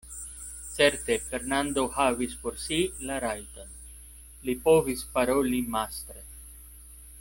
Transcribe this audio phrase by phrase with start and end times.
[0.75, 3.71] Certe Fernando havis por si la rajton:
[4.49, 6.25] li povis paroli mastre.